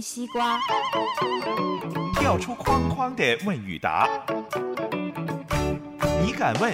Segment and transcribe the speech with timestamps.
[0.00, 0.58] 西瓜，
[2.14, 4.08] 跳出框框的问与答，
[6.24, 6.72] 你敢问，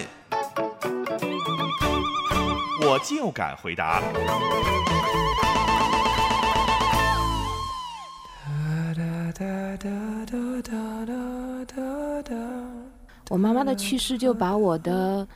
[2.83, 4.03] 我就敢回答。
[13.29, 15.27] 我妈妈的去世就把我的，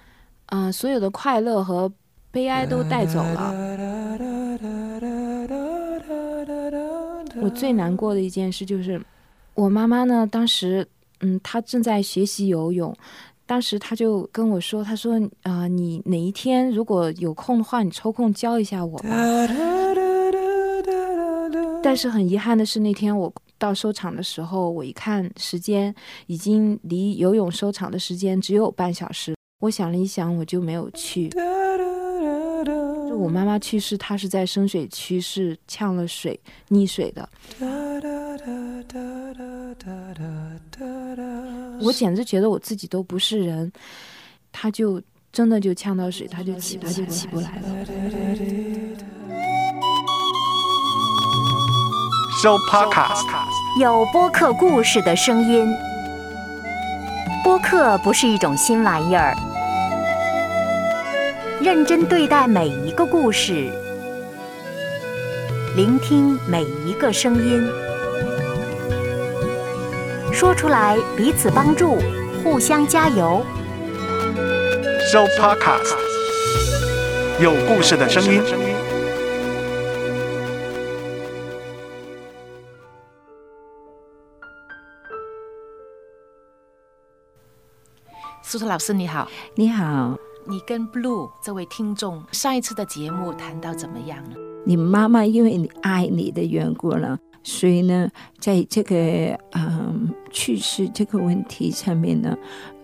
[0.47, 1.91] 嗯、所有的快乐和
[2.31, 4.00] 悲哀都带走了。
[7.41, 9.01] 我最难过的一件事就是，
[9.55, 10.87] 我妈妈呢，当时，
[11.21, 12.95] 嗯，她正在学习游泳，
[13.47, 19.09] 当时她就跟我说，她说，啊、你哪一天如果有空的话，你抽空教一下我吧。
[21.83, 25.95] 但是很遗憾的是，那天我到收场的时候，我一看时间，
[26.27, 29.35] 已经离游泳收场的时间只有半小时。
[29.61, 31.31] 我想了一想，我就没有去。
[33.21, 36.41] 就我妈妈去世，她是在深水区，是呛了水、
[36.71, 37.29] 溺水的。
[41.83, 43.71] 我简直觉得我自己都不是人，
[44.51, 47.63] 她就真的就呛到水，她就起，她就起不来了。
[52.43, 53.27] 收 Podcast，
[53.79, 55.71] 有播客故事的声音。
[57.45, 59.37] 播客不是一种新玩意儿，
[61.73, 63.71] 认真对待每一个故事，
[65.77, 67.65] 聆听每一个声音，
[70.33, 71.97] 说出来彼此帮助，
[72.43, 73.47] 互相加油。
[75.13, 75.95] 收 Podcast，
[77.41, 78.43] 有故事的声音。
[88.43, 94.37] 苏特老师你好，你好，你跟 Blue 这位听众上一次的节目谈到怎么样呢？
[94.65, 98.09] 你妈妈因为你爱你的缘故呢，所以呢，
[98.39, 98.97] 在这个
[99.53, 102.37] 嗯去世这个问题上面呢，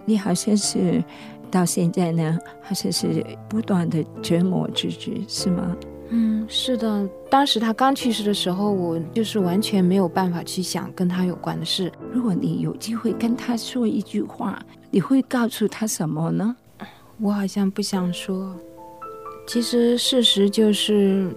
[0.04, 1.02] 你好像是
[1.50, 5.76] 到现在呢，好像是不断的折磨自己，是吗？
[6.10, 11.90] 嗯，是的，当时他刚去世的时候，我就是完全没有办法去想跟他有关的事。
[12.12, 16.54] 如果你有机会跟他说一句话，你会告诉他什么呢？
[17.18, 18.54] 我好像不想说。
[19.46, 21.30] 其实事实就是，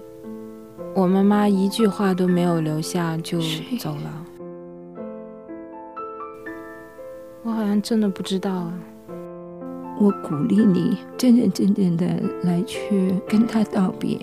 [0.95, 3.39] 我妈妈一句话都没有留下就
[3.79, 4.25] 走了。
[7.43, 8.73] 我好像真的不知道啊。
[10.01, 12.05] 我鼓励你真认真正的
[12.43, 14.17] 来去跟他道别。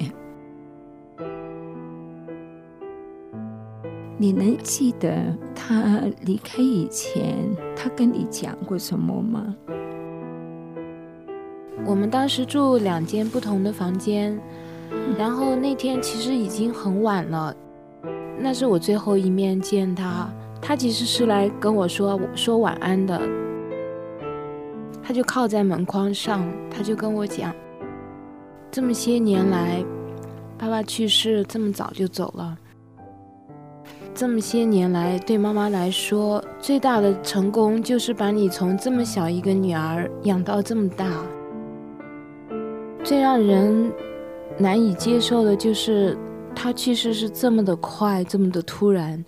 [4.18, 7.36] 你能记得他离开以前，
[7.76, 9.54] 他跟你讲过什么吗？
[11.86, 14.36] 我们当时住两间不同的房间，
[15.16, 17.54] 然后那天其实已经很晚了，
[18.40, 20.28] 那是我最后一面见他。
[20.60, 23.20] 他其实是来跟我说说晚安的，
[25.00, 27.54] 他就靠在门框上，他就跟我讲，
[28.68, 29.84] 这么些年来，
[30.58, 32.58] 爸爸去世这么早就走了。
[34.12, 41.06] 这么些年来，对妈妈来说，最大的成功就是把你从这么小一个女儿养到这么大。
[43.06, 43.92] 最让人
[44.58, 46.18] 难以接受的就是，
[46.56, 49.24] 他去世是这么的快，这么的突然。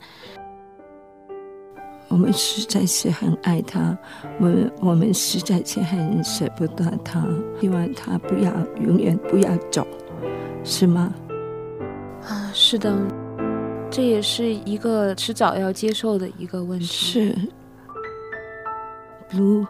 [2.08, 3.96] 我们实在是很爱他，
[4.40, 7.24] 我们我们实在是很舍不得他，
[7.60, 9.86] 希望他不要永远不要走，
[10.64, 11.14] 是吗？
[12.26, 12.92] 啊，是的，
[13.88, 16.86] 这也是一个迟早要接受的一个问题。
[16.86, 17.38] 是
[19.30, 19.64] ，Blue，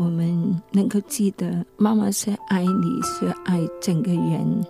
[0.00, 4.64] 我们能够记得妈妈是爱你，是爱整个人，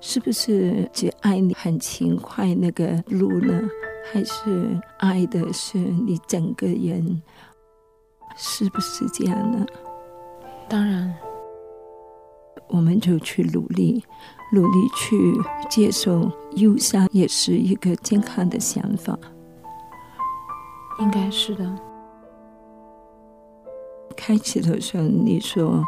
[0.00, 3.60] 是不是只爱你很勤快那个 Blue 呢？
[4.10, 7.22] 还是爱的是你整个人？
[8.36, 9.66] 是不是这样呢？
[10.66, 11.14] 当然，
[12.68, 14.02] 我们就去努力，
[14.50, 15.14] 努力去
[15.68, 19.18] 接受忧伤，也是一个健康的想法。
[21.00, 21.78] 应该是的。
[24.26, 25.84] 开始的时候，你说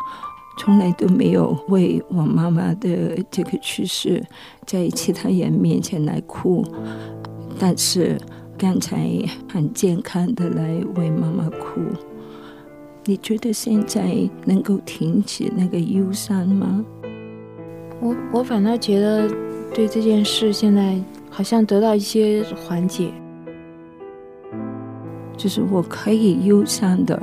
[0.59, 4.23] 从来都没有为我妈妈的这个去世
[4.67, 6.62] 在其他人面前来哭，
[7.59, 8.21] 但是
[8.59, 9.09] 刚才
[9.50, 11.81] 很健康的来为妈妈哭。
[13.06, 16.85] 你觉得现在能够停止那个忧伤吗？
[18.03, 19.27] 我我反倒觉得
[19.73, 21.00] 对这件事现在
[21.31, 23.11] 好像得到一些缓解。
[25.38, 27.23] 就是我可以忧伤的，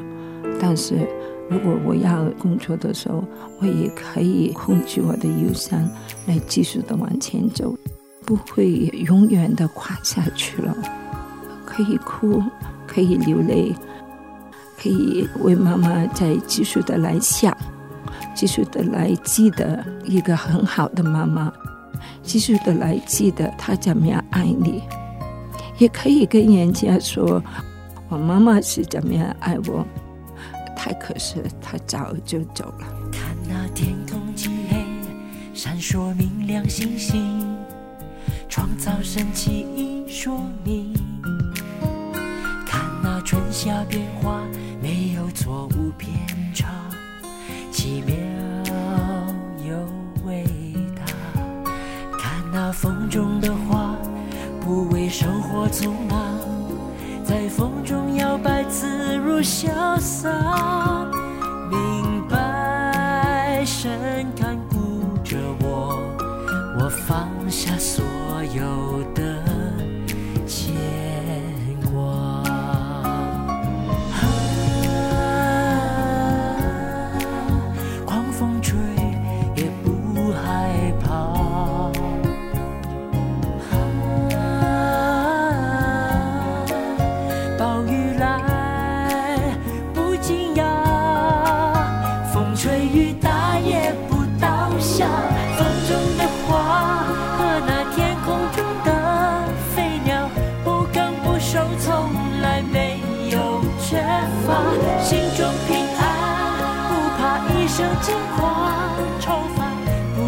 [0.65, 0.95] 但是
[1.49, 3.21] 如果我要工作的时候，
[3.59, 5.77] 我也可以控制我的忧伤，
[6.25, 7.75] 来继续的往前走，
[8.25, 8.69] 不会
[9.05, 10.73] 永远的垮下去了。
[11.65, 12.41] 可以哭，
[12.87, 13.75] 可以流泪，
[14.81, 17.53] 可以为妈妈再继续的来想，
[18.33, 21.51] 继续的来记得一个很好的妈妈，
[22.21, 24.81] 继续的来记得她怎么样爱你，
[25.77, 27.43] 也可以跟人家说。
[28.09, 29.85] 我妈妈是怎么样爱我？
[30.83, 32.85] 太可惜，她早就走了。
[33.09, 34.85] 看那天空漆黑，
[35.53, 37.55] 闪烁明亮星星，
[38.49, 40.93] 创造神奇一说明。
[42.67, 44.41] 看那春夏变化，
[44.81, 46.13] 没有错误偏
[46.53, 46.67] 差，
[47.71, 48.13] 奇妙
[49.65, 49.87] 又
[50.25, 50.43] 伟
[50.97, 51.05] 大。
[52.19, 53.95] 看那风中的花，
[54.59, 56.19] 不为生活匆忙。
[57.23, 57.71] 在风，
[59.33, 61.12] 如潇洒。
[110.15, 110.19] 不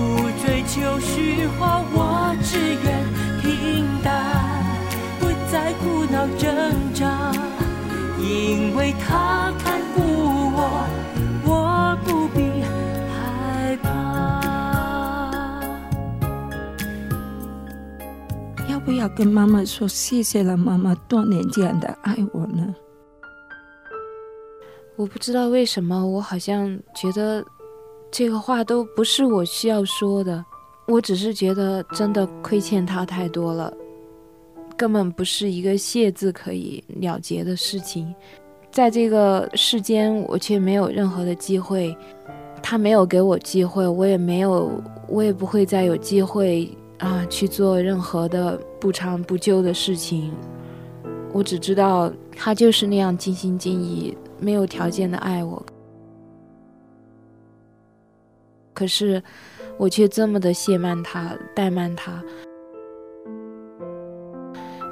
[0.46, 2.88] 追求虚华，我只愿
[3.42, 4.08] 平淡。
[5.20, 7.32] 不再苦恼挣扎，
[8.20, 10.02] 因为他看顾
[10.56, 10.60] 我，
[11.46, 12.40] 我不必
[13.12, 13.86] 害怕。
[18.70, 20.56] 要不要跟妈妈说谢谢了？
[20.56, 22.74] 妈妈多年这样的爱我呢？
[24.96, 27.44] 我不知道为什么，我好像觉得
[28.18, 30.42] 这个话都不是我需要说的，
[30.88, 33.74] 我只是觉得真的亏欠他太多了，
[34.78, 38.16] 根本不是一个谢字可以了结的事情。
[38.72, 41.94] 在这个世间，我却没有任何的机会，
[42.64, 46.70] 他没有给我机会，我也没有，我也不会再有机会
[47.00, 50.32] 啊去做任何的不长不久的事情。
[51.34, 54.18] 我只知道他就是那样尽心尽意。
[54.40, 55.62] 没有条件的爱我，
[58.76, 59.24] 可是
[59.78, 62.24] 我却这么的怠慢他、怠慢他，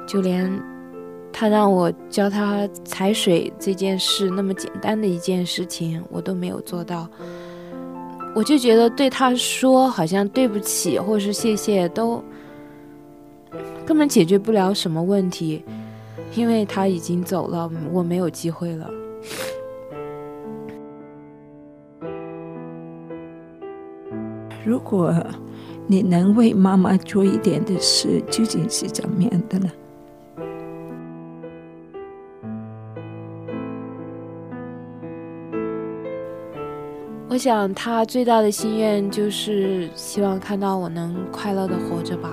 [0.08, 0.50] 就连
[1.32, 7.08] 他让我教他踩水这件事那么简单的一件事情，我都没有做到。
[8.34, 12.20] 我就觉得对他说好像对不起或是谢谢，都
[13.86, 15.64] 根本解决不了什么问题，
[16.34, 18.90] 因为他已经走了，我没有机会了。
[24.64, 25.14] 如果
[25.86, 29.70] 你能为妈妈做一点的事，究竟是怎么样的呢？
[37.28, 42.30] 我想，他最大的心愿就是希望看到我能快乐的活着吧。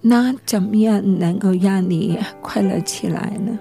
[0.00, 3.58] 那怎么样能够让你快乐起来呢？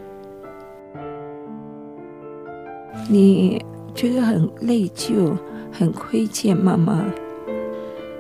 [3.09, 3.59] 你
[3.95, 5.35] 觉得很内疚，
[5.71, 7.05] 很亏欠妈妈。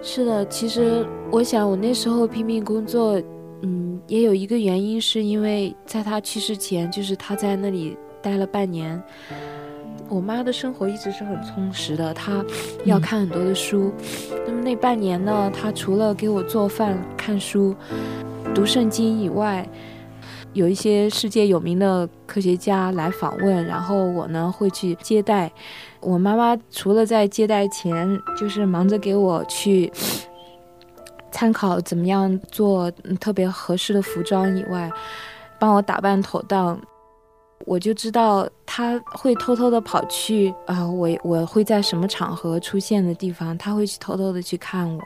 [0.01, 3.21] 是的，其实我想，我那时候拼命工作，
[3.61, 9.01] 嗯，也有一个原因，是因为在他去世前，就是他在那里待了半年，
[10.07, 12.43] 我妈的生活一直是很充实的，她
[12.85, 13.91] 要看很多的书。
[14.47, 17.75] 那么那半年呢，她除了给我做饭、看书、
[18.55, 19.67] 读圣经以外，
[20.53, 25.51] 有一些世界有名的科学家来访问，然后我呢会去接待。
[25.99, 29.91] 我妈妈除了在接待前就是忙着给我去
[31.31, 32.89] 参考怎么样做
[33.19, 34.91] 特别合适的服装以外，
[35.59, 36.79] 帮我打扮妥当。
[37.65, 45.01] 我就知道他会偷偷的跑去啊、我我会在什么场合出现的地方，他会去偷偷的去看我。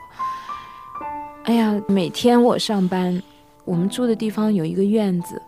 [1.42, 3.20] 哎呀，每天我上班，
[3.64, 5.40] 我们住的地方有一个院子，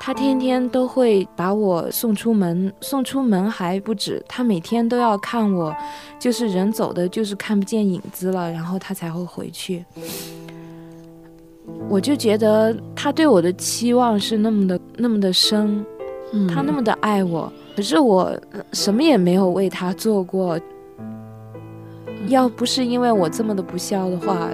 [0.00, 5.74] 他天天都会把我送出门，送出门还不止，他每天都要看我，
[6.18, 9.84] 就是人走的，就是看不见影子了，然后他才会回去。
[11.88, 15.84] 我就觉得他对我的期望是那么的那么的深，
[16.32, 20.60] 嗯他那么的爱我，可是我呃什么也没有为他做过。
[22.28, 24.48] 要不是因为我这么的不孝的话，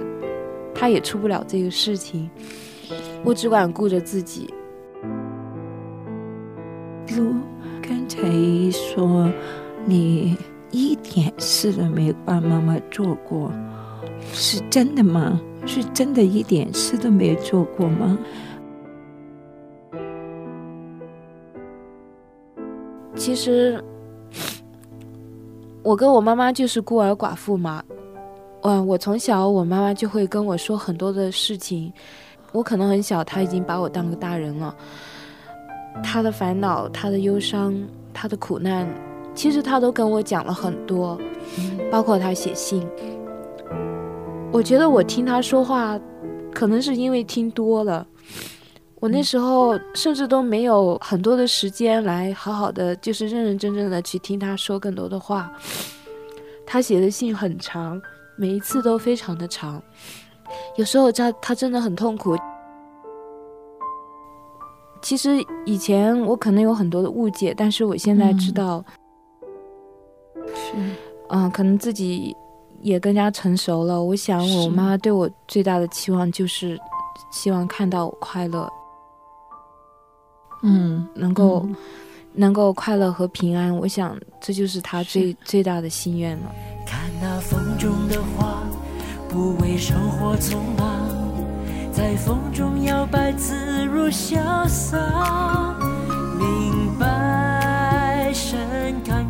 [0.81, 2.27] 他也出不了这个事情。
[3.23, 4.51] 我只管顾着自己。
[7.07, 7.35] 如
[7.83, 8.19] 刚才
[8.71, 9.31] 说
[9.85, 10.35] 你
[10.71, 13.51] 一点事都没有帮妈妈做过，
[14.33, 15.39] 是真的吗？
[15.67, 18.17] 是真的一点事都没有做过吗？
[23.15, 23.79] 其实，
[25.83, 27.83] 我跟我妈妈就是孤儿寡妇嘛。
[28.63, 31.91] 嗯，我从小我妈妈就会跟我说很多的事情，
[32.51, 34.75] 我可能很小，她已经把我当个大人了。
[36.03, 37.75] 她的烦恼、她的忧伤、
[38.13, 38.87] 她的苦难，
[39.33, 41.19] 其实她都跟我讲了很多，
[41.91, 42.87] 包括她写信。
[44.51, 45.99] 我觉得我听她说话，
[46.53, 48.05] 可能是因为听多了。
[48.99, 55.51] 我那时候甚至都没有很多的时间来好好的，就是认认真真的去听他说更多的话。
[56.67, 57.99] 他写的信很长，
[58.41, 59.79] 每一次都非常的长，
[60.75, 62.35] 有时候他他真的很痛苦。
[64.99, 65.29] 其实
[65.63, 68.83] 以前我可能有很多的误解，但是我现在知道，
[70.55, 70.73] 是，
[71.29, 72.35] 嗯、可能自己
[72.81, 74.03] 也更加成熟了。
[74.03, 76.79] 我想，我妈妈对我最大的期望就是
[77.31, 78.67] 希望看到我快乐，
[80.63, 81.75] 嗯，能够、嗯
[82.33, 83.77] 能够快乐和平安。
[83.77, 86.51] 我想这就是她最最大的心愿了。
[86.87, 88.61] 看那风中的花，
[89.27, 91.09] 不为生活匆忙，
[91.91, 94.99] 在风中摇摆，自如潇洒。
[96.37, 99.25] 明白深看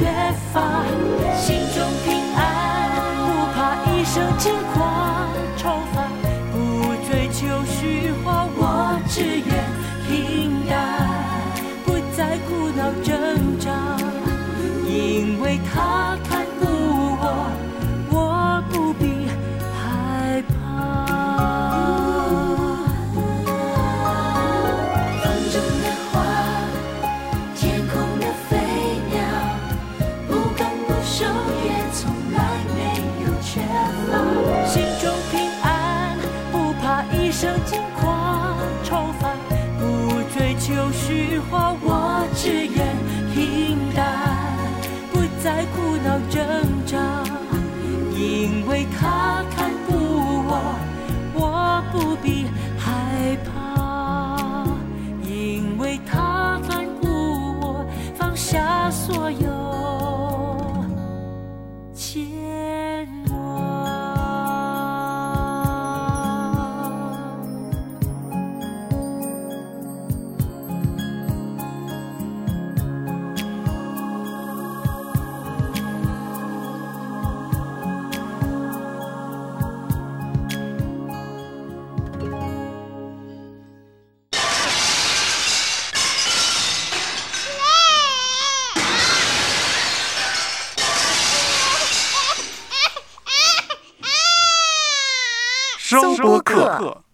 [0.00, 0.06] 缺
[0.50, 0.82] 乏。
[1.36, 2.40] 心中平安，
[3.26, 3.58] 不怕
[3.92, 4.99] 一生轻狂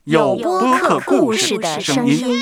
[0.06, 2.28] 有播客故事的声音。
[2.28, 2.36] 音。